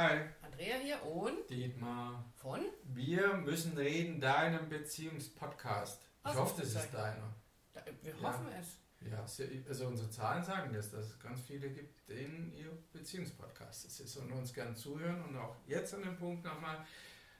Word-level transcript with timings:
Hi. 0.00 0.18
Andrea 0.40 0.76
hier 0.76 1.04
und 1.04 1.50
Dietmar. 1.50 2.24
von? 2.36 2.60
Wir 2.84 3.34
müssen 3.34 3.76
reden, 3.76 4.18
deinem 4.18 4.66
Beziehungspodcast. 4.70 6.00
Ich 6.26 6.34
hoffe, 6.34 6.62
das 6.62 6.70
ist 6.74 6.94
deiner. 6.94 7.34
Da- 7.74 7.82
Wir 8.00 8.14
Ja. 8.16 8.22
hoffen 8.22 8.48
es. 8.58 8.78
Ja, 9.06 9.20
also 9.68 9.86
unsere 9.88 10.08
Zahlen 10.08 10.42
sagen 10.42 10.72
das, 10.72 10.90
dass 10.90 11.04
es 11.04 11.18
ganz 11.20 11.42
viele 11.42 11.68
gibt, 11.68 12.08
denen 12.08 12.50
ihr 12.54 12.70
Beziehungspodcast 12.94 14.00
ist 14.00 14.16
und 14.16 14.32
uns 14.32 14.54
gern 14.54 14.74
zuhören. 14.74 15.22
Und 15.22 15.36
auch 15.36 15.54
jetzt 15.66 15.92
an 15.92 16.00
dem 16.00 16.16
Punkt 16.16 16.46
nochmal, 16.46 16.82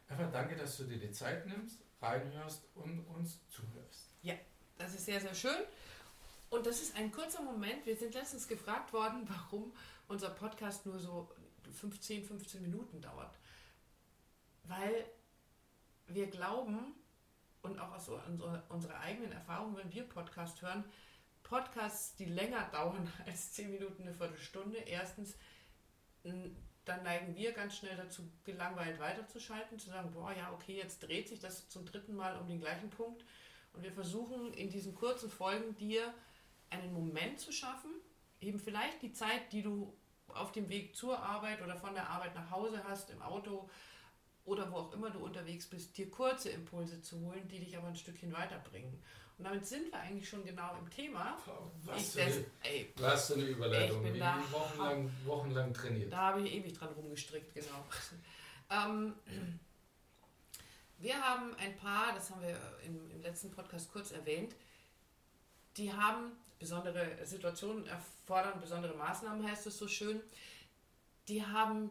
einfach 0.08 0.30
danke, 0.30 0.54
dass 0.54 0.77
du 0.77 0.84
dir 0.84 0.98
die 0.98 1.12
Zeit 1.12 1.46
nimmst, 1.46 1.80
reinhörst 2.02 2.66
und 2.74 3.06
uns 3.06 3.38
zuhörst. 3.48 4.08
Das 4.77 4.95
ist 4.95 5.06
sehr, 5.06 5.20
sehr 5.22 5.34
schön. 5.34 5.62
Und 6.50 6.66
das 6.66 6.82
ist 6.82 6.95
ein 6.95 7.11
kurzer 7.11 7.40
Moment. 7.40 7.86
Wir 7.86 7.96
sind 7.96 8.12
letztens 8.12 8.46
gefragt 8.46 8.92
worden, 8.92 9.27
warum 9.50 9.72
unser 10.08 10.29
Podcast 10.29 10.84
nur 10.84 10.98
so 10.98 11.30
15, 11.73 12.25
15 12.25 12.62
Minuten 12.62 13.01
dauert. 13.01 13.38
Weil 14.65 15.06
wir 16.06 16.27
glauben 16.27 16.95
und 17.62 17.79
auch 17.79 17.93
aus 17.93 18.10
unserer 18.69 19.01
eigenen 19.01 19.33
Erfahrung, 19.33 19.77
wenn 19.77 19.93
wir 19.93 20.05
Podcast 20.05 20.62
hören, 20.62 20.84
Podcasts, 21.43 22.15
die 22.16 22.27
länger 22.27 22.69
dauern 22.70 23.10
als 23.27 23.52
10 23.52 23.70
Minuten, 23.70 24.02
eine 24.02 24.15
Viertelstunde, 24.15 24.79
erstens, 24.79 25.37
dann 26.23 27.02
neigen 27.02 27.34
wir 27.34 27.52
ganz 27.52 27.77
schnell 27.77 27.96
dazu, 27.96 28.30
gelangweilt 28.45 28.98
weiterzuschalten, 28.98 29.79
zu 29.79 29.91
sagen, 29.91 30.10
boah, 30.12 30.32
ja, 30.32 30.52
okay, 30.52 30.77
jetzt 30.77 31.01
dreht 31.01 31.29
sich 31.29 31.41
das 31.41 31.68
zum 31.68 31.84
dritten 31.84 32.15
Mal 32.15 32.37
um 32.38 32.46
den 32.46 32.60
gleichen 32.60 32.91
Punkt. 32.91 33.24
Und 33.73 33.82
wir 33.82 33.93
versuchen 33.93 34.52
in 34.55 34.71
diesen 34.71 34.95
kurzen 34.95 35.30
Folgen 35.30 35.77
dir 35.77 36.12
einen 36.71 36.93
Moment 36.93 37.41
zu 37.41 37.52
schaffen, 37.52 37.91
eben 38.41 38.59
vielleicht 38.59 39.02
die 39.02 39.12
Zeit, 39.12 39.52
die 39.52 39.62
du 39.62 39.93
auf 40.34 40.52
dem 40.52 40.69
Weg 40.69 40.97
zur 40.97 41.19
Arbeit 41.19 41.62
oder 41.62 41.77
von 41.77 41.95
der 41.95 42.09
Arbeit 42.09 42.34
nach 42.34 42.51
Hause 42.51 42.83
hast, 42.84 43.11
im 43.11 43.21
Auto 43.23 43.69
oder 44.45 44.71
wo 44.73 44.77
auch 44.77 44.93
immer 44.93 45.10
du 45.10 45.21
unterwegs 45.21 45.66
bist, 45.68 45.96
dir 45.96 46.10
kurze 46.10 46.51
Impulse 46.51 47.01
zu 47.02 47.21
holen, 47.21 47.46
die 47.49 47.60
dich 47.60 47.77
aber 47.77 47.88
ein 47.88 47.96
Stückchen 47.96 48.32
weiterbringen. 48.32 49.02
Und 49.38 49.45
damit 49.45 49.65
sind 49.65 49.91
wir 49.93 49.99
eigentlich 49.99 50.29
schon 50.29 50.45
genau 50.45 50.77
im 50.79 50.91
Thema. 50.91 51.38
Was, 51.85 52.15
Ich 52.16 52.23
für, 52.96 53.16
für 53.16 53.35
eine 53.35 53.45
Überleitung. 53.45 54.04
Ich 54.04 54.13
bin 54.13 54.21
da- 54.21 54.43
wochenlang, 54.51 55.10
wochenlang 55.24 55.73
trainiert. 55.73 56.13
da 56.13 56.19
habe 56.19 56.43
ich 56.43 56.52
ewig 56.52 56.74
dran 56.74 56.91
rumgestrickt, 56.93 57.54
genau. 57.54 57.87
ähm, 58.71 59.15
wir 60.99 61.15
haben 61.19 61.54
ein 61.57 61.74
paar, 61.76 62.13
das 62.15 62.30
haben 62.30 62.43
wir 62.43 62.59
im, 62.85 63.10
im 63.10 63.23
letzten 63.23 63.51
Podcast 63.51 63.91
kurz 63.91 64.10
erwähnt, 64.10 64.54
die 65.78 65.91
haben 65.93 66.32
besondere 66.61 67.27
Situationen 67.27 67.87
erfordern, 67.89 68.61
besondere 68.61 68.94
Maßnahmen 68.94 69.44
heißt 69.50 69.66
es 69.66 69.77
so 69.77 69.89
schön. 69.89 70.21
Die 71.27 71.44
haben 71.44 71.91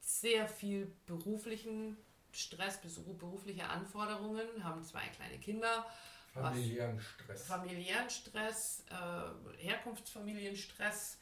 sehr 0.00 0.46
viel 0.46 0.92
beruflichen 1.06 1.96
Stress, 2.30 2.78
berufliche 3.18 3.66
Anforderungen, 3.68 4.46
haben 4.62 4.84
zwei 4.84 5.06
kleine 5.08 5.38
Kinder, 5.38 5.86
Familiären 6.32 7.00
Stress. 7.00 7.46
familiären 7.46 8.10
Stress, 8.10 8.84
äh, 8.90 9.64
Herkunftsfamilienstress 9.64 11.18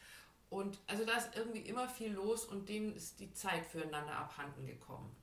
und 0.49 0.79
also 0.87 1.05
da 1.05 1.13
ist 1.13 1.37
irgendwie 1.37 1.61
immer 1.61 1.89
viel 1.89 2.13
los 2.13 2.45
und 2.45 2.69
denen 2.69 2.95
ist 2.95 3.21
die 3.21 3.33
Zeit 3.33 3.65
füreinander 3.67 4.17
abhanden 4.17 4.67
gekommen. 4.67 5.15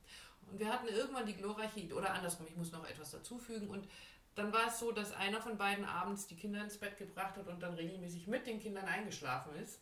Und 0.50 0.60
wir 0.60 0.72
hatten 0.72 0.88
irgendwann 0.88 1.26
die 1.26 1.36
glorreiche 1.36 1.82
Idee, 1.82 1.94
oder 1.94 2.14
andersrum, 2.14 2.48
ich 2.48 2.56
muss 2.56 2.72
noch 2.72 2.88
etwas 2.88 3.12
dazufügen 3.12 3.68
und 3.70 3.88
dann 4.36 4.54
war 4.54 4.68
es 4.68 4.80
so, 4.80 4.92
dass 4.92 5.12
einer 5.12 5.42
von 5.42 5.58
beiden 5.58 5.86
abends 5.86 6.28
die 6.28 6.36
Kinder 6.36 6.64
ins 6.64 6.78
Bett 6.78 6.98
gebracht 6.98 7.36
hat 7.38 7.48
und 7.48 7.62
dann 7.62 7.74
regelmäßig 7.74 8.28
mit 8.28 8.48
den 8.48 8.60
Kindern 8.60 8.86
eingeschlafen 8.86 9.56
ist. 9.56 9.82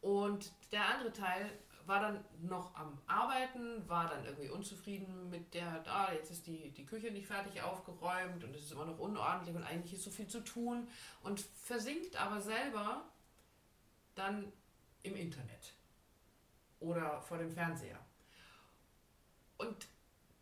Und 0.00 0.52
der 0.72 0.86
andere 0.88 1.12
Teil 1.12 1.50
war 1.88 2.00
dann 2.00 2.24
noch 2.42 2.74
am 2.74 2.98
Arbeiten, 3.06 3.88
war 3.88 4.08
dann 4.08 4.24
irgendwie 4.24 4.50
unzufrieden 4.50 5.30
mit 5.30 5.54
der, 5.54 5.80
da, 5.80 6.12
jetzt 6.12 6.30
ist 6.30 6.46
die, 6.46 6.70
die 6.70 6.84
Küche 6.84 7.10
nicht 7.10 7.26
fertig 7.26 7.62
aufgeräumt 7.62 8.44
und 8.44 8.54
es 8.54 8.64
ist 8.64 8.72
immer 8.72 8.84
noch 8.84 8.98
unordentlich 8.98 9.56
und 9.56 9.64
eigentlich 9.64 9.94
ist 9.94 10.04
so 10.04 10.10
viel 10.10 10.26
zu 10.26 10.40
tun 10.40 10.86
und 11.22 11.40
versinkt 11.40 12.20
aber 12.20 12.42
selber 12.42 13.04
dann 14.14 14.52
im 15.02 15.16
Internet 15.16 15.74
oder 16.80 17.22
vor 17.22 17.38
dem 17.38 17.50
Fernseher. 17.50 17.98
Und 19.56 19.88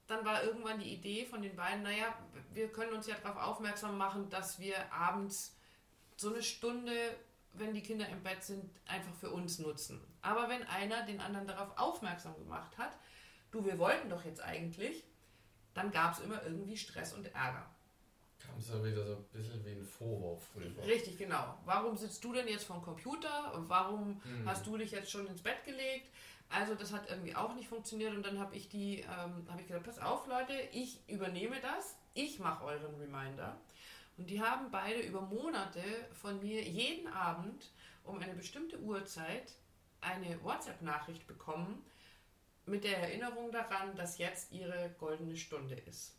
dann 0.06 0.24
war 0.24 0.42
irgendwann 0.44 0.78
die 0.78 0.92
Idee 0.94 1.24
von 1.26 1.42
den 1.42 1.56
beiden, 1.56 1.82
naja, 1.82 2.16
wir 2.52 2.68
können 2.72 2.92
uns 2.92 3.06
ja 3.06 3.16
darauf 3.22 3.36
aufmerksam 3.42 3.98
machen, 3.98 4.28
dass 4.30 4.58
wir 4.60 4.92
abends 4.92 5.56
so 6.16 6.32
eine 6.32 6.42
Stunde, 6.42 6.92
wenn 7.54 7.74
die 7.74 7.82
Kinder 7.82 8.08
im 8.08 8.22
Bett 8.22 8.42
sind, 8.44 8.70
einfach 8.86 9.14
für 9.14 9.30
uns 9.30 9.58
nutzen. 9.58 10.00
Aber 10.22 10.48
wenn 10.48 10.62
einer 10.64 11.04
den 11.04 11.20
anderen 11.20 11.46
darauf 11.46 11.76
aufmerksam 11.76 12.36
gemacht 12.38 12.76
hat, 12.78 12.96
du, 13.50 13.64
wir 13.64 13.78
wollten 13.78 14.08
doch 14.08 14.24
jetzt 14.24 14.40
eigentlich, 14.42 15.04
dann 15.74 15.90
gab 15.90 16.12
es 16.14 16.20
immer 16.20 16.42
irgendwie 16.44 16.76
Stress 16.76 17.12
und 17.12 17.26
Ärger. 17.34 17.68
Kam 18.38 18.58
es 18.58 18.68
ja 18.68 18.82
wieder 18.84 19.04
so 19.04 19.16
ein 19.16 19.24
bisschen 19.32 19.64
wie 19.64 19.70
ein 19.70 19.84
Vorwurf 19.84 20.48
rüber. 20.54 20.82
Richtig, 20.86 21.18
genau. 21.18 21.58
Warum 21.64 21.96
sitzt 21.96 22.22
du 22.22 22.32
denn 22.32 22.46
jetzt 22.48 22.64
vom 22.64 22.80
Computer? 22.82 23.52
Und 23.54 23.68
warum 23.68 24.20
Mhm. 24.24 24.46
hast 24.48 24.66
du 24.66 24.76
dich 24.76 24.90
jetzt 24.92 25.10
schon 25.10 25.26
ins 25.26 25.42
Bett 25.42 25.64
gelegt? 25.64 26.10
Also 26.48 26.74
das 26.74 26.92
hat 26.92 27.10
irgendwie 27.10 27.34
auch 27.34 27.54
nicht 27.54 27.68
funktioniert 27.68 28.14
und 28.14 28.24
dann 28.24 28.38
habe 28.38 28.54
ich 28.54 28.68
die, 28.68 29.00
ähm, 29.00 29.46
habe 29.48 29.60
ich 29.60 29.66
gesagt, 29.66 29.84
pass 29.84 29.98
auf 29.98 30.26
Leute, 30.26 30.54
ich 30.72 31.00
übernehme 31.08 31.60
das, 31.60 31.96
ich 32.14 32.38
mache 32.38 32.64
euren 32.64 32.94
Reminder. 32.94 33.56
Und 34.16 34.30
die 34.30 34.40
haben 34.40 34.70
beide 34.70 35.00
über 35.00 35.20
Monate 35.20 35.82
von 36.12 36.40
mir 36.40 36.62
jeden 36.62 37.08
Abend 37.08 37.70
um 38.04 38.18
eine 38.20 38.34
bestimmte 38.34 38.78
Uhrzeit 38.80 39.52
eine 40.00 40.42
WhatsApp-Nachricht 40.42 41.26
bekommen 41.26 41.84
mit 42.64 42.84
der 42.84 42.98
Erinnerung 42.98 43.50
daran, 43.52 43.94
dass 43.96 44.18
jetzt 44.18 44.52
ihre 44.52 44.94
goldene 44.98 45.36
Stunde 45.36 45.74
ist. 45.74 46.16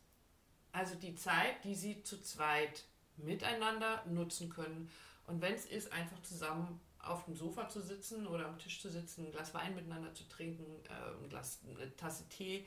Also 0.72 0.94
die 0.94 1.14
Zeit, 1.14 1.64
die 1.64 1.74
sie 1.74 2.02
zu 2.02 2.20
zweit 2.22 2.84
miteinander 3.16 4.04
nutzen 4.06 4.48
können. 4.48 4.90
Und 5.26 5.40
wenn 5.40 5.54
es 5.54 5.66
ist, 5.66 5.92
einfach 5.92 6.22
zusammen 6.22 6.80
auf 7.00 7.24
dem 7.24 7.36
Sofa 7.36 7.68
zu 7.68 7.80
sitzen 7.80 8.26
oder 8.26 8.46
am 8.46 8.58
Tisch 8.58 8.80
zu 8.80 8.90
sitzen, 8.90 9.26
ein 9.26 9.32
Glas 9.32 9.54
Wein 9.54 9.74
miteinander 9.74 10.12
zu 10.14 10.28
trinken, 10.28 10.64
äh, 10.88 11.22
ein 11.22 11.28
Glas, 11.28 11.60
eine 11.66 11.94
Tasse 11.96 12.28
Tee 12.28 12.66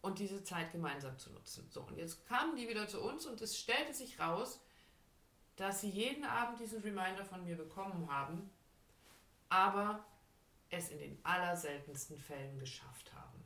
und 0.00 0.18
diese 0.18 0.44
Zeit 0.44 0.72
gemeinsam 0.72 1.18
zu 1.18 1.30
nutzen. 1.30 1.68
So, 1.70 1.82
und 1.82 1.96
jetzt 1.96 2.26
kamen 2.26 2.56
die 2.56 2.68
wieder 2.68 2.88
zu 2.88 3.00
uns 3.00 3.26
und 3.26 3.40
es 3.40 3.58
stellte 3.58 3.94
sich 3.94 4.20
raus, 4.20 4.60
dass 5.56 5.80
sie 5.80 5.90
jeden 5.90 6.24
Abend 6.24 6.60
diesen 6.60 6.80
Reminder 6.82 7.24
von 7.24 7.44
mir 7.44 7.56
bekommen 7.56 8.10
haben, 8.10 8.50
aber 9.48 10.04
es 10.70 10.88
in 10.88 10.98
den 10.98 11.18
allerseltensten 11.22 12.18
Fällen 12.18 12.58
geschafft 12.58 13.12
haben. 13.14 13.44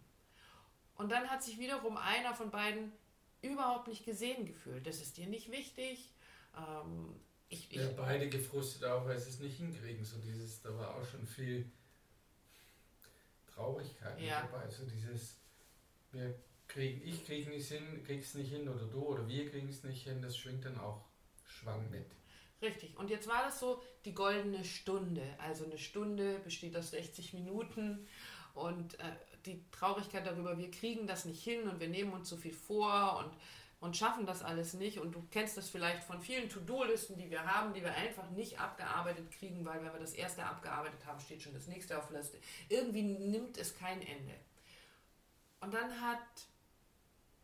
Und 0.97 1.11
dann 1.11 1.29
hat 1.29 1.43
sich 1.43 1.59
wiederum 1.59 1.97
einer 1.97 2.35
von 2.35 2.51
beiden 2.51 2.93
überhaupt 3.43 3.89
nicht 3.89 4.05
gesehen 4.05 4.47
gefühlt. 4.47 4.87
Das 4.87 5.01
ist 5.01 5.17
dir 5.17 5.27
nicht 5.27 5.51
wichtig. 5.51 6.15
Ähm, 6.57 7.16
ich, 7.49 7.71
ich, 7.71 7.77
Ja, 7.77 7.89
beide 7.97 8.29
gefrustet 8.29 8.85
auch, 8.85 9.07
weil 9.07 9.19
sie 9.19 9.31
es 9.31 9.41
nicht 9.41 9.57
hinkriegen. 9.59 10.05
So 10.05 10.19
dieses, 10.19 10.61
da 10.63 10.77
war 10.77 10.95
auch 10.97 11.05
schon 11.05 11.27
viel 11.27 11.71
Traurigkeit 13.55 14.17
mit 14.17 14.29
Ja. 14.29 14.43
dabei. 14.43 14.69
So 14.69 14.85
dieses, 14.85 15.37
wir 16.13 16.35
kriegen, 16.69 17.07
ich 17.07 17.25
krieg 17.25 17.49
nicht 17.49 17.69
hin, 17.69 18.03
krieg's 18.05 18.35
nicht 18.35 18.51
hin 18.51 18.69
oder 18.69 18.85
du 18.87 19.01
oder 19.01 19.27
wir 19.29 19.49
kriegen 19.51 19.69
es 19.69 19.83
nicht 19.85 20.03
hin, 20.05 20.21
das 20.21 20.37
schwingt 20.37 20.65
dann 20.65 20.79
auch 20.79 21.05
schwang 21.45 21.89
mit. 21.91 22.07
Richtig. 22.63 22.97
Und 22.97 23.11
jetzt 23.11 23.29
war 23.29 23.45
das 23.45 23.61
so 23.61 23.83
die 24.05 24.15
goldene 24.15 24.65
Stunde. 24.65 25.23
Also 25.39 25.65
eine 25.65 25.79
Stunde 25.79 26.39
besteht 26.41 26.77
aus 26.77 26.91
60 26.91 27.35
Minuten 27.35 28.07
und 28.55 28.99
äh, 28.99 29.13
die 29.45 29.63
Traurigkeit 29.71 30.27
darüber, 30.27 30.59
wir 30.59 30.71
kriegen 30.71 31.07
das 31.07 31.27
nicht 31.27 31.43
hin 31.43 31.69
und 31.69 31.79
wir 31.81 31.89
nehmen 31.89 32.13
uns 32.13 32.29
so 32.29 32.37
viel 32.37 32.55
vor 32.55 33.19
und, 33.19 33.37
und 33.81 33.97
schaffen 33.97 34.27
das 34.27 34.43
alles 34.43 34.75
nicht. 34.75 34.99
Und 34.99 35.13
du 35.15 35.27
kennst 35.31 35.57
das 35.57 35.69
vielleicht 35.69 36.03
von 36.03 36.21
vielen 36.21 36.49
To-Do-Listen, 36.49 37.17
die 37.19 37.31
wir 37.31 37.45
haben, 37.45 37.75
die 37.75 37.83
wir 37.83 37.95
einfach 37.95 38.31
nicht 38.31 38.59
abgearbeitet 38.59 39.31
kriegen, 39.31 39.65
weil 39.65 39.85
wenn 39.85 39.93
wir 39.93 40.01
das 40.01 40.15
erste 40.15 40.45
abgearbeitet 40.45 41.05
haben, 41.05 41.21
steht 41.21 41.43
schon 41.43 41.53
das 41.53 41.67
nächste 41.67 41.99
auf 41.99 42.09
der 42.09 42.19
Liste. 42.19 42.39
Irgendwie 42.69 43.03
nimmt 43.03 43.59
es 43.59 43.77
kein 43.77 44.01
Ende. 44.03 44.35
Und 45.61 45.75
dann 45.75 46.01
hat 46.01 46.21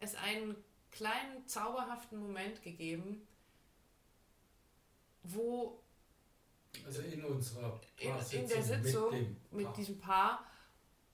es 0.01 0.15
einen 0.15 0.57
kleinen 0.91 1.47
zauberhaften 1.47 2.19
Moment 2.19 2.63
gegeben, 2.63 3.27
wo 5.23 5.81
Also 6.85 7.03
in 7.03 7.25
unserer 7.25 7.81
in, 7.99 8.11
in 8.41 8.49
der 8.49 8.63
Sitzung 8.63 9.11
mit, 9.11 9.53
mit, 9.53 9.77
diesem 9.77 9.99
Paar, 9.99 10.47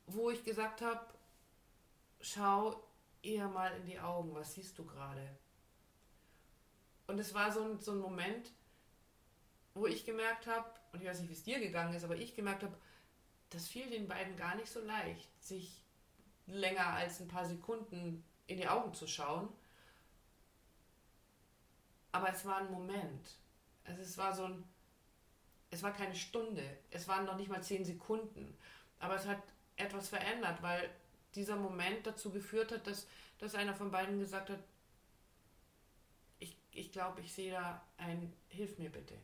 wo 0.06 0.31
ich 0.31 0.44
gesagt 0.44 0.81
habe, 0.81 1.06
schau 2.20 2.88
eher 3.22 3.48
mal 3.48 3.74
in 3.76 3.86
die 3.86 3.98
Augen, 3.98 4.34
was 4.34 4.54
siehst 4.54 4.78
du 4.78 4.84
gerade? 4.84 5.38
Und 7.06 7.18
es 7.18 7.34
war 7.34 7.50
so 7.50 7.62
ein, 7.62 7.80
so 7.80 7.92
ein 7.92 7.98
Moment, 7.98 8.52
wo 9.74 9.86
ich 9.86 10.04
gemerkt 10.04 10.46
habe, 10.46 10.68
und 10.92 11.00
ich 11.00 11.08
weiß 11.08 11.20
nicht, 11.20 11.28
wie 11.28 11.34
es 11.34 11.42
dir 11.42 11.58
gegangen 11.58 11.94
ist, 11.94 12.04
aber 12.04 12.16
ich 12.16 12.34
gemerkt 12.34 12.62
habe, 12.62 12.76
das 13.50 13.68
fiel 13.68 13.88
den 13.88 14.08
beiden 14.08 14.36
gar 14.36 14.54
nicht 14.56 14.70
so 14.70 14.80
leicht, 14.80 15.28
sich 15.42 15.82
länger 16.46 16.86
als 16.86 17.20
ein 17.20 17.28
paar 17.28 17.46
Sekunden 17.46 18.24
in 18.46 18.56
die 18.56 18.68
Augen 18.68 18.92
zu 18.94 19.06
schauen. 19.06 19.48
Aber 22.12 22.30
es 22.30 22.44
war 22.44 22.58
ein 22.58 22.70
Moment. 22.70 23.36
Also 23.84 24.02
es 24.02 24.18
war 24.18 24.34
so 24.34 24.44
ein, 24.44 24.64
es 25.70 25.82
war 25.82 25.92
keine 25.92 26.14
Stunde, 26.14 26.78
es 26.90 27.08
waren 27.08 27.24
noch 27.24 27.36
nicht 27.36 27.48
mal 27.48 27.62
zehn 27.62 27.84
Sekunden, 27.84 28.56
aber 28.98 29.16
es 29.16 29.26
hat 29.26 29.42
etwas 29.76 30.08
verändert, 30.08 30.62
weil 30.62 30.90
dieser 31.34 31.56
Moment 31.56 32.06
dazu 32.06 32.30
geführt 32.30 32.72
hat, 32.72 32.86
dass, 32.86 33.06
dass 33.38 33.54
einer 33.54 33.75
von 33.75 33.90
beiden 33.90 34.19
gesagt 34.19 34.50
hat, 34.50 34.62
ich, 36.38 36.56
ich 36.72 36.92
glaube, 36.92 37.20
ich 37.20 37.32
sehe 37.32 37.52
da 37.52 37.82
ein, 37.96 38.32
hilf 38.48 38.78
mir 38.78 38.90
bitte. 38.90 39.14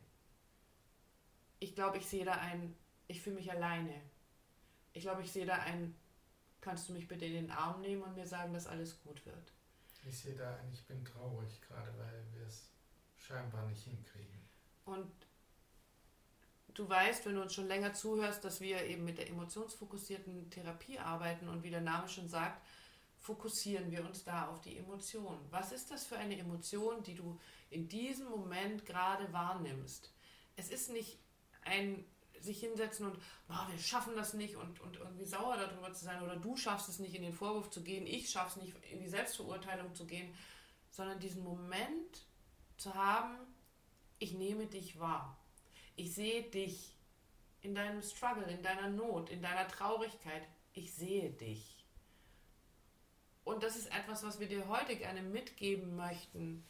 Ich 1.59 1.75
glaube, 1.75 1.97
ich 1.97 2.05
sehe 2.05 2.25
da 2.25 2.33
ein, 2.33 2.75
ich 3.07 3.21
fühle 3.21 3.37
mich 3.37 3.51
alleine. 3.51 4.01
Ich 4.93 5.01
glaube, 5.01 5.21
ich 5.21 5.31
sehe 5.31 5.45
da 5.45 5.55
ein, 5.55 5.95
kannst 6.61 6.89
du 6.89 6.93
mich 6.93 7.07
bitte 7.07 7.25
in 7.25 7.33
den 7.33 7.51
Arm 7.51 7.81
nehmen 7.81 8.03
und 8.03 8.15
mir 8.15 8.27
sagen, 8.27 8.53
dass 8.53 8.67
alles 8.67 9.01
gut 9.03 9.25
wird. 9.25 9.53
Ich 10.07 10.19
sehe 10.19 10.35
da 10.35 10.55
ein, 10.57 10.71
ich 10.71 10.85
bin 10.85 11.03
traurig, 11.03 11.61
gerade 11.61 11.97
weil 11.97 12.25
wir 12.33 12.45
es 12.45 12.69
scheinbar 13.17 13.65
nicht 13.65 13.83
hinkriegen. 13.83 14.39
Und 14.85 15.11
du 16.75 16.87
weißt, 16.87 17.25
wenn 17.25 17.35
du 17.35 17.41
uns 17.41 17.53
schon 17.53 17.67
länger 17.67 17.93
zuhörst, 17.93 18.43
dass 18.43 18.61
wir 18.61 18.83
eben 18.83 19.05
mit 19.05 19.17
der 19.17 19.29
emotionsfokussierten 19.29 20.49
Therapie 20.49 20.99
arbeiten 20.99 21.47
und 21.49 21.63
wie 21.63 21.71
der 21.71 21.81
Name 21.81 22.07
schon 22.07 22.29
sagt, 22.29 22.61
fokussieren 23.17 23.89
wir 23.89 24.05
uns 24.05 24.23
da 24.23 24.49
auf 24.49 24.61
die 24.61 24.77
Emotion. 24.77 25.39
Was 25.49 25.71
ist 25.71 25.89
das 25.89 26.05
für 26.05 26.17
eine 26.17 26.37
Emotion, 26.37 27.01
die 27.01 27.15
du 27.15 27.39
in 27.71 27.87
diesem 27.87 28.29
Moment 28.29 28.85
gerade 28.85 29.31
wahrnimmst? 29.33 30.13
Es 30.55 30.69
ist 30.69 30.91
nicht 30.91 31.17
ein 31.63 32.05
sich 32.39 32.59
hinsetzen 32.59 33.07
und 33.07 33.17
oh, 33.49 33.71
wir 33.71 33.79
schaffen 33.79 34.15
das 34.15 34.33
nicht 34.33 34.55
und, 34.55 34.79
und 34.81 34.97
irgendwie 34.97 35.25
sauer 35.25 35.57
darüber 35.57 35.91
zu 35.93 36.05
sein 36.05 36.21
oder 36.21 36.35
du 36.35 36.55
schaffst 36.55 36.89
es 36.89 36.99
nicht 36.99 37.15
in 37.15 37.23
den 37.23 37.33
Vorwurf 37.33 37.71
zu 37.71 37.81
gehen, 37.81 38.05
ich 38.05 38.29
schaffe 38.29 38.59
es 38.59 38.65
nicht 38.65 38.75
in 38.91 38.99
die 38.99 39.09
Selbstverurteilung 39.09 39.95
zu 39.95 40.05
gehen, 40.05 40.31
sondern 40.91 41.19
diesen 41.19 41.43
Moment 41.43 42.25
zu 42.77 42.93
haben, 42.93 43.35
ich 44.19 44.33
nehme 44.33 44.67
dich 44.67 44.99
wahr. 44.99 45.37
Ich 45.95 46.13
sehe 46.13 46.43
dich 46.43 46.95
in 47.61 47.73
deinem 47.73 48.01
Struggle, 48.01 48.45
in 48.45 48.61
deiner 48.61 48.89
Not, 48.89 49.29
in 49.29 49.41
deiner 49.41 49.67
Traurigkeit. 49.67 50.43
Ich 50.73 50.93
sehe 50.93 51.31
dich. 51.31 51.85
Und 53.43 53.63
das 53.63 53.75
ist 53.75 53.87
etwas, 53.87 54.23
was 54.23 54.39
wir 54.39 54.47
dir 54.47 54.67
heute 54.67 54.95
gerne 54.95 55.21
mitgeben 55.21 55.95
möchten. 55.95 56.65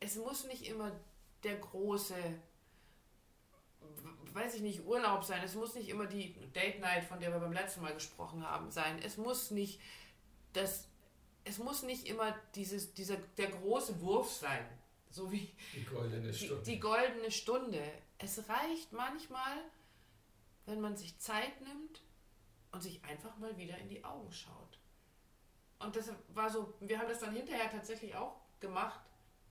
Es 0.00 0.16
muss 0.16 0.44
nicht 0.44 0.66
immer 0.66 0.92
der 1.42 1.56
große, 1.56 2.14
weiß 4.32 4.54
ich 4.54 4.62
nicht, 4.62 4.86
Urlaub 4.86 5.24
sein. 5.24 5.42
Es 5.44 5.54
muss 5.54 5.74
nicht 5.74 5.88
immer 5.88 6.06
die 6.06 6.34
Date 6.52 6.80
Night, 6.80 7.04
von 7.04 7.20
der 7.20 7.32
wir 7.32 7.40
beim 7.40 7.52
letzten 7.52 7.82
Mal 7.82 7.94
gesprochen 7.94 8.48
haben, 8.48 8.70
sein. 8.70 9.00
Es 9.02 9.16
muss 9.16 9.50
nicht 9.50 9.80
das, 10.52 10.88
es 11.44 11.58
muss 11.58 11.82
nicht 11.82 12.06
immer 12.06 12.34
dieses, 12.54 12.94
dieser, 12.94 13.16
der 13.36 13.50
große 13.50 14.00
Wurf 14.00 14.30
sein. 14.32 14.64
So 15.14 15.30
wie 15.30 15.48
die 15.72 15.84
goldene 15.84 16.34
Stunde. 16.34 16.64
Die, 16.64 16.72
die 16.72 16.80
goldene 16.80 17.30
Stunde. 17.30 17.92
Es 18.18 18.48
reicht 18.48 18.92
manchmal, 18.92 19.58
wenn 20.66 20.80
man 20.80 20.96
sich 20.96 21.16
Zeit 21.20 21.60
nimmt 21.60 22.02
und 22.72 22.82
sich 22.82 23.04
einfach 23.04 23.36
mal 23.38 23.56
wieder 23.56 23.78
in 23.78 23.88
die 23.88 24.04
Augen 24.04 24.32
schaut. 24.32 24.80
Und 25.78 25.94
das 25.94 26.10
war 26.30 26.50
so, 26.50 26.74
wir 26.80 26.98
haben 26.98 27.08
das 27.08 27.20
dann 27.20 27.32
hinterher 27.32 27.70
tatsächlich 27.70 28.16
auch 28.16 28.40
gemacht, 28.58 28.98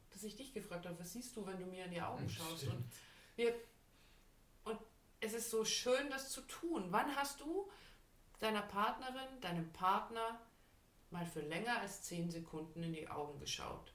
dass 0.10 0.26
ich 0.26 0.36
dich 0.36 0.54
gefragt 0.54 0.86
habe, 0.86 1.00
was 1.00 1.14
siehst 1.14 1.34
du, 1.38 1.48
wenn 1.48 1.58
du 1.58 1.66
mir 1.66 1.86
in 1.86 1.92
die 1.92 2.02
Augen 2.02 2.30
schaust? 2.30 2.68
Und, 2.68 2.84
wir, 3.38 3.56
und 4.66 4.80
es 5.22 5.32
ist 5.32 5.50
so 5.50 5.64
schön, 5.64 6.10
das 6.10 6.30
zu 6.30 6.42
tun. 6.42 6.88
Wann 6.90 7.16
hast 7.16 7.40
du 7.40 7.72
deiner 8.42 8.64
Partnerin, 8.64 9.40
deinem 9.40 9.72
Partner 9.72 10.42
mal 11.10 11.26
für 11.26 11.40
länger 11.40 11.80
als 11.80 12.02
zehn 12.04 12.30
Sekunden 12.30 12.84
in 12.84 12.92
die 12.92 13.08
Augen 13.08 13.40
geschaut? 13.40 13.93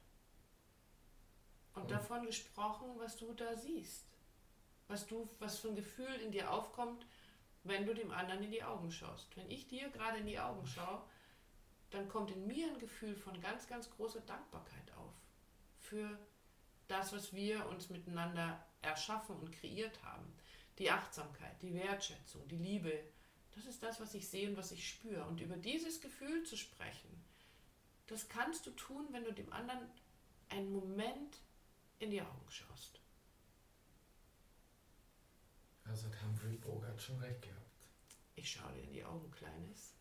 Und 1.78 1.90
davon 1.90 2.26
gesprochen, 2.26 2.88
was 2.98 3.16
du 3.16 3.32
da 3.32 3.56
siehst. 3.56 4.04
Was, 4.88 5.06
du, 5.06 5.28
was 5.38 5.58
für 5.58 5.68
ein 5.68 5.76
Gefühl 5.76 6.14
in 6.24 6.32
dir 6.32 6.50
aufkommt, 6.50 7.06
wenn 7.64 7.86
du 7.86 7.94
dem 7.94 8.10
anderen 8.10 8.42
in 8.42 8.50
die 8.50 8.62
Augen 8.62 8.90
schaust. 8.90 9.36
Wenn 9.36 9.50
ich 9.50 9.68
dir 9.68 9.88
gerade 9.90 10.18
in 10.18 10.26
die 10.26 10.38
Augen 10.38 10.66
schaue, 10.66 11.02
dann 11.90 12.08
kommt 12.08 12.30
in 12.30 12.46
mir 12.46 12.66
ein 12.66 12.78
Gefühl 12.78 13.14
von 13.14 13.40
ganz, 13.40 13.66
ganz 13.66 13.90
großer 13.90 14.20
Dankbarkeit 14.20 14.92
auf. 14.96 15.12
Für 15.78 16.18
das, 16.86 17.12
was 17.12 17.32
wir 17.34 17.66
uns 17.68 17.90
miteinander 17.90 18.64
erschaffen 18.82 19.36
und 19.36 19.52
kreiert 19.52 20.02
haben. 20.02 20.32
Die 20.78 20.90
Achtsamkeit, 20.90 21.60
die 21.62 21.74
Wertschätzung, 21.74 22.46
die 22.48 22.56
Liebe. 22.56 23.02
Das 23.54 23.66
ist 23.66 23.82
das, 23.82 24.00
was 24.00 24.14
ich 24.14 24.28
sehe 24.28 24.48
und 24.48 24.56
was 24.56 24.72
ich 24.72 24.88
spüre. 24.88 25.24
Und 25.24 25.40
über 25.40 25.56
dieses 25.56 26.00
Gefühl 26.00 26.44
zu 26.44 26.56
sprechen, 26.56 27.24
das 28.06 28.28
kannst 28.28 28.66
du 28.66 28.70
tun, 28.70 29.06
wenn 29.10 29.24
du 29.24 29.32
dem 29.32 29.52
anderen 29.52 29.90
einen 30.48 30.72
Moment 30.72 31.38
in 31.98 32.10
die 32.10 32.20
Augen 32.20 32.50
schaust. 32.50 33.00
Also 35.84 36.08
hat 36.08 36.22
Humphrey 36.22 36.56
Bogart 36.56 37.00
schon 37.00 37.18
recht 37.18 37.42
gehabt. 37.42 37.86
Ich 38.36 38.50
schaue 38.50 38.72
dir 38.72 38.82
in 38.82 38.92
die 38.92 39.04
Augen, 39.04 39.30
Kleines. 39.30 39.94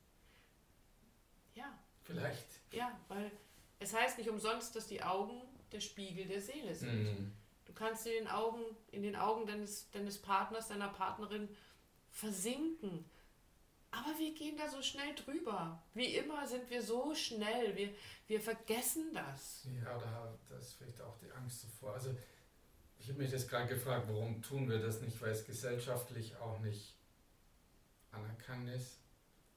Ja. 1.55 1.77
Vielleicht. 2.03 2.45
Ja, 2.71 2.99
weil 3.07 3.31
es 3.79 3.93
heißt 3.93 4.17
nicht 4.17 4.29
umsonst, 4.29 4.75
dass 4.75 4.87
die 4.87 5.03
Augen 5.03 5.41
der 5.71 5.81
Spiegel 5.81 6.25
der 6.25 6.41
Seele 6.41 6.73
sind. 6.73 7.03
Mhm. 7.03 7.33
Du 7.65 7.73
kannst 7.73 8.07
in 8.07 8.13
den 8.13 8.27
Augen, 8.27 8.63
in 8.91 9.03
den 9.03 9.15
Augen 9.15 9.45
deines, 9.45 9.89
deines 9.91 10.17
Partners, 10.21 10.69
deiner 10.69 10.87
Partnerin 10.89 11.49
versinken. 12.09 13.05
Aber 13.97 14.17
wir 14.19 14.33
gehen 14.33 14.57
da 14.57 14.69
so 14.69 14.81
schnell 14.81 15.15
drüber. 15.15 15.81
Wie 15.93 16.15
immer 16.15 16.45
sind 16.47 16.69
wir 16.69 16.81
so 16.81 17.15
schnell. 17.15 17.75
Wir, 17.75 17.89
wir 18.27 18.39
vergessen 18.39 19.13
das. 19.13 19.67
Ja, 19.83 19.97
da, 19.97 20.37
das 20.49 20.67
ist 20.67 20.73
vielleicht 20.73 21.01
auch 21.01 21.17
die 21.17 21.31
Angst 21.31 21.63
davor. 21.63 21.93
Also 21.93 22.15
ich 22.99 23.09
habe 23.09 23.19
mich 23.19 23.31
jetzt 23.31 23.49
gerade 23.49 23.67
gefragt, 23.67 24.07
warum 24.09 24.41
tun 24.41 24.69
wir 24.69 24.79
das 24.79 25.01
nicht, 25.01 25.19
weil 25.21 25.31
es 25.31 25.45
gesellschaftlich 25.45 26.35
auch 26.37 26.59
nicht 26.59 26.95
anerkannt 28.11 28.69
ist. 28.69 28.99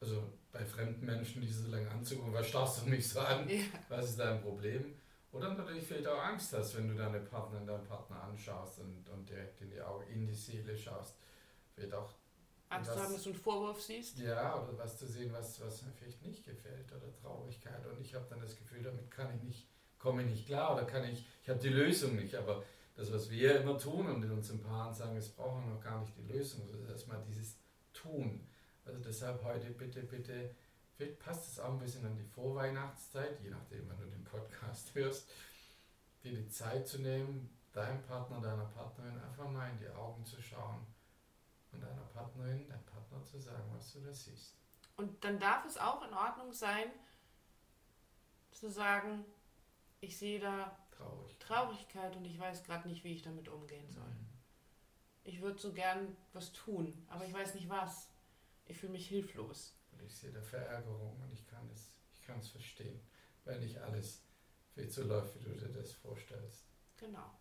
Also 0.00 0.32
bei 0.52 0.64
fremden 0.64 1.04
Menschen, 1.04 1.42
die 1.42 1.52
so 1.52 1.68
lange 1.68 1.90
anzugucken, 1.90 2.32
was 2.32 2.48
starrst 2.48 2.82
du 2.82 2.88
mich 2.88 3.06
so 3.06 3.20
an? 3.20 3.48
Ja. 3.48 3.60
Was 3.88 4.10
ist 4.10 4.18
dein 4.18 4.40
Problem? 4.40 4.94
Oder 5.32 5.54
natürlich 5.54 5.84
vielleicht 5.84 6.08
auch 6.08 6.22
Angst 6.22 6.52
hast, 6.54 6.76
wenn 6.76 6.88
du 6.88 6.94
deine 6.94 7.20
Partnerin, 7.20 7.66
deinen 7.66 7.84
Partner 7.84 8.22
anschaust 8.22 8.80
und, 8.80 9.08
und 9.10 9.28
direkt 9.28 9.60
in 9.60 9.70
die 9.70 9.80
Augen, 9.80 10.10
in 10.10 10.26
die 10.26 10.34
Seele 10.34 10.76
schaust. 10.76 11.16
Vielleicht 11.74 11.94
auch 11.94 12.14
Angst 12.70 12.92
zu 12.92 13.02
haben, 13.02 13.12
dass 13.12 13.24
du 13.24 13.30
einen 13.30 13.38
Vorwurf 13.38 13.82
siehst? 13.82 14.18
Ja, 14.18 14.62
oder 14.62 14.78
was 14.78 14.96
zu 14.96 15.06
sehen, 15.06 15.32
was, 15.32 15.60
was 15.60 15.82
mir 15.82 15.92
vielleicht 15.92 16.22
nicht 16.22 16.44
gefällt 16.44 16.90
oder 16.92 17.12
Traurigkeit. 17.20 17.84
Und 17.86 18.00
ich 18.00 18.14
habe 18.14 18.26
dann 18.30 18.40
das 18.40 18.56
Gefühl, 18.56 18.82
damit 18.82 19.10
kann 19.10 19.34
ich 19.34 19.42
nicht, 19.42 19.66
komme 19.98 20.22
ich 20.22 20.30
nicht 20.30 20.46
klar 20.46 20.74
oder 20.74 20.84
kann 20.84 21.04
ich, 21.04 21.26
ich 21.42 21.48
habe 21.48 21.58
die 21.58 21.68
Lösung 21.68 22.14
nicht. 22.14 22.36
Aber 22.36 22.62
das, 22.94 23.12
was 23.12 23.28
wir 23.28 23.60
immer 23.60 23.76
tun 23.76 24.06
und 24.06 24.22
in 24.22 24.30
unseren 24.30 24.60
Paaren 24.60 24.94
sagen, 24.94 25.16
es 25.16 25.30
brauchen 25.30 25.68
noch 25.68 25.82
gar 25.82 26.00
nicht 26.00 26.12
die 26.16 26.32
Lösung, 26.32 26.66
sondern 26.68 26.90
erstmal 26.90 27.20
dieses 27.28 27.56
Tun. 27.92 28.46
Also 28.84 29.00
deshalb 29.00 29.42
heute 29.42 29.70
bitte, 29.70 30.02
bitte, 30.04 30.54
vielleicht 30.96 31.18
passt 31.18 31.50
es 31.50 31.58
auch 31.58 31.72
ein 31.72 31.80
bisschen 31.80 32.06
an 32.06 32.14
die 32.14 32.24
Vorweihnachtszeit, 32.24 33.40
je 33.42 33.50
nachdem, 33.50 33.90
wenn 33.90 33.98
du 33.98 34.06
den 34.06 34.24
Podcast 34.24 34.90
hörst, 34.94 35.28
dir 36.22 36.32
die 36.32 36.48
Zeit 36.48 36.86
zu 36.86 36.98
nehmen, 36.98 37.50
deinem 37.72 38.02
Partner, 38.02 38.40
deiner 38.40 38.66
Partnerin 38.66 39.18
einfach 39.18 39.50
mal 39.50 39.70
in 39.70 39.78
die 39.78 39.88
Augen 39.88 40.24
zu 40.24 40.40
schauen 40.40 40.86
und 41.72 41.80
deiner 41.80 42.04
Partnerin, 42.12 42.68
deinem 42.68 42.84
Partner 42.84 43.22
zu 43.24 43.38
sagen, 43.38 43.64
was 43.72 43.92
du 43.92 44.00
da 44.00 44.12
siehst. 44.12 44.56
Und 44.96 45.24
dann 45.24 45.38
darf 45.38 45.64
es 45.64 45.76
auch 45.76 46.06
in 46.06 46.12
Ordnung 46.12 46.52
sein, 46.52 46.90
zu 48.50 48.70
sagen, 48.70 49.24
ich 50.00 50.18
sehe 50.18 50.40
da 50.40 50.76
Traurigkeit, 50.90 51.40
Traurigkeit 51.40 52.16
und 52.16 52.24
ich 52.24 52.38
weiß 52.38 52.64
gerade 52.64 52.88
nicht, 52.88 53.04
wie 53.04 53.14
ich 53.14 53.22
damit 53.22 53.48
umgehen 53.48 53.90
soll. 53.90 54.04
Mhm. 54.04 54.26
Ich 55.24 55.40
würde 55.40 55.58
so 55.58 55.72
gern 55.72 56.16
was 56.32 56.52
tun, 56.52 57.06
aber 57.08 57.24
ich 57.24 57.32
weiß 57.32 57.54
nicht 57.54 57.68
was. 57.68 58.08
Ich 58.66 58.78
fühle 58.78 58.92
mich 58.92 59.08
hilflos. 59.08 59.74
Und 59.92 60.02
ich 60.02 60.14
sehe 60.14 60.32
da 60.32 60.40
Verärgerung 60.40 61.20
und 61.20 61.32
ich 61.32 61.46
kann 61.46 61.68
es, 61.72 61.96
ich 62.14 62.22
kann 62.22 62.38
es 62.38 62.48
verstehen, 62.48 63.00
weil 63.44 63.60
nicht 63.60 63.78
alles 63.78 64.22
viel 64.74 64.90
so 64.90 65.04
läuft, 65.04 65.34
wie 65.36 65.44
du 65.44 65.54
dir 65.54 65.68
das 65.68 65.92
vorstellst. 65.92 66.64
Genau. 66.96 67.38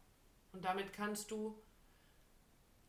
Und 0.51 0.65
damit 0.65 0.93
kannst 0.93 1.31
du 1.31 1.61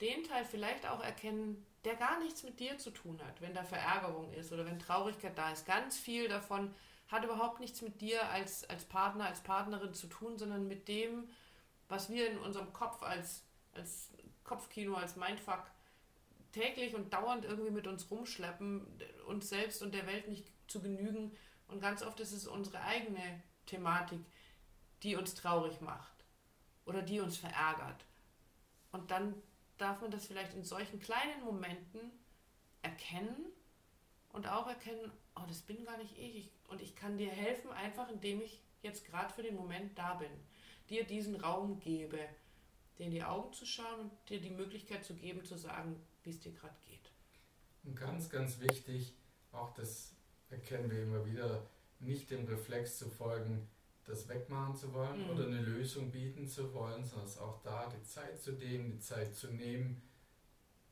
den 0.00 0.24
Teil 0.24 0.44
vielleicht 0.44 0.86
auch 0.86 1.02
erkennen, 1.02 1.64
der 1.84 1.96
gar 1.96 2.18
nichts 2.18 2.42
mit 2.42 2.60
dir 2.60 2.78
zu 2.78 2.90
tun 2.90 3.20
hat, 3.24 3.40
wenn 3.40 3.54
da 3.54 3.64
Verärgerung 3.64 4.32
ist 4.32 4.52
oder 4.52 4.66
wenn 4.66 4.78
Traurigkeit 4.78 5.36
da 5.36 5.50
ist. 5.50 5.66
Ganz 5.66 5.98
viel 5.98 6.28
davon 6.28 6.74
hat 7.08 7.24
überhaupt 7.24 7.60
nichts 7.60 7.82
mit 7.82 8.00
dir 8.00 8.28
als, 8.30 8.68
als 8.68 8.84
Partner, 8.84 9.26
als 9.26 9.40
Partnerin 9.40 9.94
zu 9.94 10.06
tun, 10.06 10.38
sondern 10.38 10.68
mit 10.68 10.88
dem, 10.88 11.28
was 11.88 12.10
wir 12.10 12.30
in 12.30 12.38
unserem 12.38 12.72
Kopf 12.72 13.02
als, 13.02 13.42
als 13.72 14.10
Kopfkino, 14.44 14.94
als 14.94 15.16
Mindfuck 15.16 15.64
täglich 16.52 16.94
und 16.94 17.12
dauernd 17.12 17.44
irgendwie 17.44 17.70
mit 17.70 17.86
uns 17.86 18.10
rumschleppen, 18.10 18.86
uns 19.26 19.48
selbst 19.48 19.82
und 19.82 19.94
der 19.94 20.06
Welt 20.06 20.28
nicht 20.28 20.46
zu 20.66 20.80
genügen. 20.80 21.36
Und 21.68 21.80
ganz 21.80 22.02
oft 22.02 22.20
ist 22.20 22.32
es 22.32 22.46
unsere 22.46 22.80
eigene 22.80 23.42
Thematik, 23.66 24.20
die 25.02 25.16
uns 25.16 25.34
traurig 25.34 25.80
macht 25.80 26.24
oder 26.84 27.02
die 27.02 27.20
uns 27.20 27.38
verärgert. 27.38 28.04
Und 28.92 29.10
dann 29.10 29.40
darf 29.80 30.00
man 30.00 30.10
das 30.10 30.26
vielleicht 30.26 30.54
in 30.54 30.64
solchen 30.64 31.00
kleinen 31.00 31.42
Momenten 31.44 32.00
erkennen 32.82 33.46
und 34.32 34.46
auch 34.46 34.66
erkennen, 34.66 35.10
oh, 35.36 35.44
das 35.48 35.62
bin 35.62 35.84
gar 35.84 35.96
nicht 35.98 36.16
ich. 36.18 36.50
Und 36.68 36.80
ich 36.80 36.94
kann 36.94 37.18
dir 37.18 37.30
helfen, 37.30 37.70
einfach 37.72 38.08
indem 38.08 38.40
ich 38.40 38.60
jetzt 38.82 39.04
gerade 39.06 39.32
für 39.32 39.42
den 39.42 39.56
Moment 39.56 39.98
da 39.98 40.14
bin. 40.14 40.30
Dir 40.88 41.04
diesen 41.04 41.36
Raum 41.36 41.78
gebe, 41.80 42.18
dir 42.98 43.06
in 43.06 43.10
die 43.10 43.22
Augen 43.22 43.52
zu 43.52 43.66
schauen 43.66 44.00
und 44.00 44.10
dir 44.28 44.40
die 44.40 44.50
Möglichkeit 44.50 45.04
zu 45.04 45.14
geben, 45.14 45.44
zu 45.44 45.56
sagen, 45.56 45.96
wie 46.22 46.30
es 46.30 46.40
dir 46.40 46.52
gerade 46.52 46.76
geht. 46.86 47.12
Und 47.84 47.96
ganz, 47.96 48.28
ganz 48.28 48.60
wichtig, 48.60 49.14
auch 49.52 49.72
das 49.74 50.14
erkennen 50.50 50.90
wir 50.90 51.02
immer 51.02 51.24
wieder, 51.24 51.66
nicht 51.98 52.30
dem 52.30 52.46
Reflex 52.46 52.98
zu 52.98 53.08
folgen, 53.08 53.68
das 54.10 54.28
wegmachen 54.28 54.74
zu 54.76 54.92
wollen 54.92 55.24
Mhm. 55.24 55.30
oder 55.30 55.46
eine 55.46 55.60
Lösung 55.62 56.10
bieten 56.10 56.46
zu 56.46 56.72
wollen, 56.74 57.04
sondern 57.04 57.26
es 57.28 57.38
auch 57.38 57.62
da 57.62 57.88
die 57.88 58.02
Zeit 58.02 58.40
zu 58.40 58.52
nehmen, 58.52 58.90
die 58.90 58.98
Zeit 59.00 59.34
zu 59.34 59.48
nehmen 59.48 60.02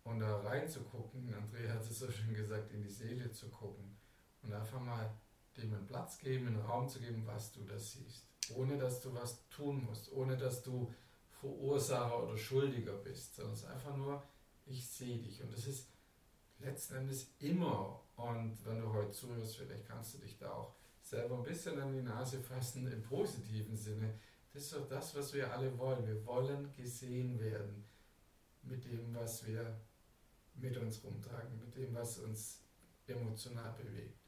und 0.05 0.21
da 0.21 0.41
reinzugucken. 0.41 1.33
Andrea 1.35 1.75
hat 1.75 1.83
es 1.83 1.99
so 1.99 2.11
schön 2.11 2.35
gesagt, 2.35 2.71
in 2.73 2.83
die 2.83 2.89
Seele 2.89 3.31
zu 3.33 3.49
gucken 3.51 3.97
und 4.43 4.53
einfach 4.53 4.81
mal 4.81 5.11
dem 5.57 5.73
einen 5.75 5.87
Platz 5.87 6.19
geben, 6.19 6.47
einen 6.47 6.61
Raum 6.61 6.89
zu 6.89 7.01
geben, 7.01 7.27
was 7.27 7.53
du 7.53 7.65
da 7.65 7.79
siehst. 7.79 8.27
Ohne 8.55 8.79
dass 8.79 9.01
du 9.03 9.13
was 9.13 9.47
tun 9.51 9.85
musst, 9.85 10.11
ohne 10.13 10.37
dass 10.37 10.63
du 10.63 10.93
Verursacher 11.41 12.23
oder 12.25 12.37
Schuldiger 12.37 12.95
bist, 12.95 13.37
sondern 13.37 13.55
es 13.55 13.61
ist 13.61 13.67
einfach 13.69 13.97
nur, 13.97 14.23
ich 14.67 14.89
sehe 14.89 15.19
dich. 15.19 15.43
Und 15.43 15.53
das 15.53 15.67
ist 15.67 15.89
letzten 16.59 16.95
Endes 16.97 17.31
immer, 17.39 18.01
und 18.17 18.59
wenn 18.65 18.81
du 18.81 18.93
heute 18.93 19.11
zuhörst, 19.13 19.57
vielleicht 19.57 19.87
kannst 19.87 20.15
du 20.15 20.19
dich 20.19 20.37
da 20.39 20.51
auch 20.53 20.75
selber 21.09 21.39
ein 21.39 21.43
bisschen 21.43 21.81
an 21.81 21.93
die 21.93 22.03
Nase 22.03 22.41
fassen 22.41 22.91
im 22.91 23.03
positiven 23.03 23.77
Sinne. 23.77 24.19
Das 24.53 24.65
ist 24.65 24.75
doch 24.75 24.89
das, 24.89 25.15
was 25.15 25.33
wir 25.33 25.51
alle 25.53 25.77
wollen. 25.79 26.07
Wir 26.07 26.25
wollen 26.27 26.73
gesehen 26.75 27.39
werden 27.41 27.85
mit 28.63 28.85
dem, 28.85 29.15
was 29.15 29.47
wir 29.47 29.81
mit 30.55 30.77
uns 30.77 31.03
rumtragen, 31.03 31.59
mit 31.59 31.75
dem, 31.77 31.95
was 31.95 32.19
uns 32.19 32.63
emotional 33.07 33.73
bewegt. 33.75 34.19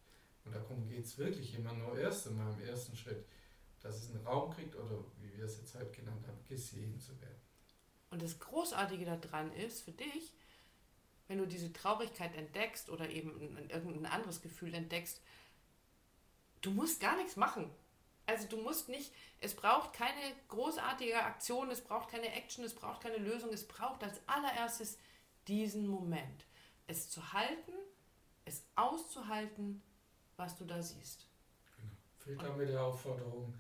Und 0.45 0.55
darum 0.55 0.89
geht 0.89 1.05
es 1.05 1.19
wirklich 1.19 1.55
immer 1.55 1.75
nur 1.75 1.99
erst 1.99 2.29
einmal 2.29 2.53
im 2.55 2.67
ersten 2.67 2.97
Schritt, 2.97 3.27
dass 3.81 4.03
es 4.03 4.11
einen 4.11 4.27
Raum 4.27 4.51
kriegt 4.51 4.75
oder, 4.77 5.05
wie 5.21 5.37
wir 5.37 5.45
es 5.45 5.59
jetzt 5.59 5.75
heute 5.75 5.91
genannt 5.91 6.27
haben, 6.27 6.39
gesehen 6.49 6.99
zu 6.99 7.19
werden. 7.21 7.41
Und 8.11 8.23
das 8.23 8.39
Großartige 8.39 9.05
daran 9.05 9.53
ist 9.53 9.83
für 9.83 9.93
dich, 9.93 10.35
wenn 11.29 11.39
du 11.39 11.47
diese 11.47 11.73
Traurigkeit 11.73 12.35
entdeckst 12.35 12.91
oder 12.91 13.09
eben 13.09 13.57
ein, 13.57 13.71
irgendein 13.71 14.07
anderes 14.07 14.41
Gefühl 14.41 14.75
entdeckst, 14.75 15.21
du 16.63 16.71
musst 16.71 17.01
gar 17.01 17.17
nichts 17.17 17.37
machen. 17.37 17.71
Also 18.27 18.47
du 18.47 18.59
musst 18.59 18.89
nicht, 18.89 19.13
es 19.41 19.57
braucht 19.57 19.93
keine 19.93 20.21
großartige 20.49 21.23
Aktion, 21.23 21.71
es 21.71 21.81
braucht 21.83 22.11
keine 22.11 22.33
Action, 22.33 22.65
es 22.65 22.75
braucht 22.75 23.03
keine 23.03 23.17
Lösung, 23.17 23.51
es 23.53 23.67
braucht 23.67 24.05
als 24.05 24.21
allererstes 24.29 24.99
diesen 25.49 25.89
Moment. 25.89 26.45
Es 26.87 27.11
zu 27.11 27.33
halten, 27.33 27.73
es 28.45 28.65
auszuhalten, 28.77 29.83
was 30.37 30.57
du 30.57 30.65
da 30.65 30.81
siehst. 30.81 31.27
Genau. 32.25 32.43
Da 32.43 32.55
mit 32.55 32.69
der 32.69 32.83
Aufforderung, 32.85 33.59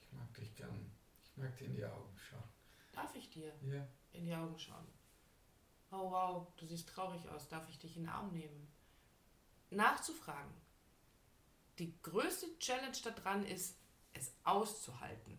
ich 0.00 0.12
mag 0.12 0.32
dich 0.34 0.54
gern, 0.54 0.90
ich 1.22 1.36
mag 1.36 1.54
dir 1.58 1.66
in 1.66 1.74
die 1.74 1.84
Augen 1.84 2.16
schauen. 2.18 2.42
Darf 2.92 3.14
ich 3.14 3.28
dir 3.28 3.52
Ja, 3.70 3.86
in 4.12 4.24
die 4.24 4.34
Augen 4.34 4.58
schauen? 4.58 4.86
Oh 5.90 6.10
wow, 6.10 6.46
du 6.56 6.66
siehst 6.66 6.88
traurig 6.88 7.28
aus, 7.28 7.48
darf 7.48 7.68
ich 7.68 7.78
dich 7.78 7.96
in 7.96 8.04
den 8.04 8.08
Arm 8.08 8.32
nehmen? 8.32 8.66
Nachzufragen. 9.70 10.54
Die 11.78 11.94
größte 12.02 12.58
Challenge 12.58 12.96
daran 13.04 13.44
ist, 13.44 13.76
es 14.12 14.32
auszuhalten. 14.44 15.38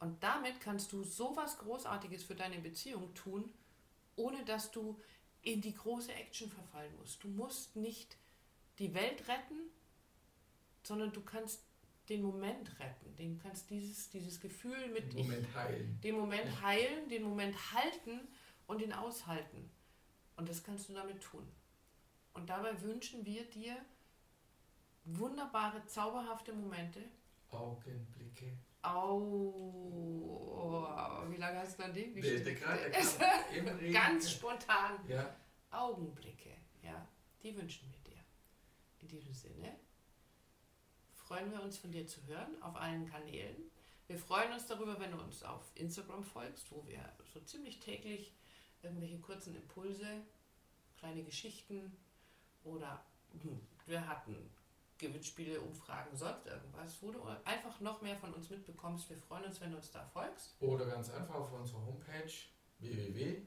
Und 0.00 0.22
damit 0.22 0.60
kannst 0.60 0.92
du 0.92 1.04
so 1.04 1.36
was 1.36 1.58
Großartiges 1.58 2.24
für 2.24 2.34
deine 2.34 2.58
Beziehung 2.58 3.14
tun, 3.14 3.52
ohne 4.16 4.44
dass 4.44 4.70
du 4.70 5.00
in 5.42 5.60
die 5.60 5.74
große 5.74 6.12
Action 6.12 6.50
verfallen 6.50 6.94
musst. 6.96 7.22
Du 7.22 7.28
musst 7.28 7.76
nicht 7.76 8.16
die 8.78 8.92
Welt 8.94 9.28
retten, 9.28 9.70
sondern 10.82 11.12
du 11.12 11.22
kannst 11.22 11.62
den 12.08 12.22
Moment 12.22 12.78
retten. 12.80 13.16
Du 13.16 13.42
kannst 13.42 13.70
dieses, 13.70 14.10
dieses 14.10 14.40
Gefühl 14.40 14.88
mit 14.88 15.14
im 15.14 15.26
Moment 15.26 15.54
heilen. 15.54 16.00
den 16.02 16.16
Moment 16.16 16.62
heilen, 16.62 17.08
den 17.08 17.22
Moment 17.22 17.72
halten 17.72 18.20
und 18.66 18.80
ihn 18.80 18.92
aushalten. 18.92 19.70
Und 20.36 20.48
das 20.48 20.64
kannst 20.64 20.88
du 20.88 20.94
damit 20.94 21.22
tun. 21.22 21.46
Und 22.32 22.48
dabei 22.48 22.80
wünschen 22.82 23.24
wir 23.24 23.44
dir 23.44 23.76
wunderbare, 25.04 25.84
zauberhafte 25.86 26.52
Momente. 26.52 27.00
Augenblicke. 27.50 28.56
Au, 28.82 30.00
wie 31.28 31.36
lange 31.36 31.58
hast 31.58 31.78
du 31.78 31.82
dann 31.82 31.92
kam 32.54 32.78
im 33.54 33.68
Regen. 33.68 33.92
Ganz 33.92 34.30
spontan. 34.30 34.98
Ja, 35.06 35.36
Augenblicke, 35.70 36.56
ja, 36.82 37.06
die 37.42 37.54
wünschen 37.56 37.90
wir 37.90 37.98
dir. 38.10 38.20
In 39.00 39.08
diesem 39.08 39.34
Sinne 39.34 39.76
freuen 41.12 41.50
wir 41.52 41.62
uns 41.62 41.78
von 41.78 41.92
dir 41.92 42.06
zu 42.06 42.24
hören 42.26 42.60
auf 42.62 42.74
allen 42.76 43.06
Kanälen. 43.08 43.70
Wir 44.06 44.18
freuen 44.18 44.52
uns 44.52 44.66
darüber, 44.66 44.98
wenn 44.98 45.12
du 45.12 45.18
uns 45.18 45.42
auf 45.44 45.70
Instagram 45.76 46.24
folgst, 46.24 46.72
wo 46.72 46.84
wir 46.86 47.12
so 47.32 47.40
ziemlich 47.40 47.78
täglich 47.78 48.32
irgendwelche 48.82 49.18
kurzen 49.20 49.54
Impulse, 49.54 50.22
kleine 50.98 51.22
Geschichten 51.22 51.96
oder 52.64 53.04
hm, 53.42 53.60
wir 53.86 54.08
hatten 54.08 54.50
Gewinnspiele, 55.00 55.60
Umfragen, 55.60 56.16
sonst 56.16 56.46
irgendwas, 56.46 57.02
wo 57.02 57.10
du 57.10 57.24
einfach 57.44 57.80
noch 57.80 58.00
mehr 58.02 58.16
von 58.16 58.32
uns 58.34 58.50
mitbekommst. 58.50 59.10
Wir 59.10 59.18
freuen 59.18 59.44
uns, 59.44 59.60
wenn 59.60 59.70
du 59.70 59.78
uns 59.78 59.90
da 59.90 60.04
folgst. 60.04 60.54
oder 60.60 60.86
ganz 60.86 61.10
einfach 61.10 61.34
auf 61.34 61.52
unserer 61.52 61.84
Homepage 61.84 62.30
www. 62.78 63.42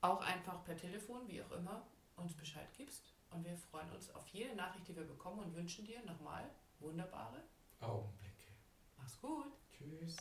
auch 0.00 0.20
einfach 0.20 0.64
per 0.64 0.76
Telefon, 0.76 1.28
wie 1.28 1.40
auch 1.42 1.52
immer, 1.52 1.86
uns 2.16 2.34
Bescheid 2.34 2.68
gibst. 2.76 3.12
Und 3.30 3.44
wir 3.44 3.56
freuen 3.56 3.90
uns 3.92 4.12
auf 4.14 4.26
jede 4.28 4.56
Nachricht, 4.56 4.88
die 4.88 4.96
wir 4.96 5.04
bekommen 5.04 5.38
und 5.40 5.54
wünschen 5.54 5.86
dir 5.86 6.04
nochmal 6.04 6.50
wunderbare. 6.80 7.42
Augenblicke. 7.80 8.48
Mach's 8.98 9.18
gut. 9.20 9.46
Tschüss. 9.72 10.16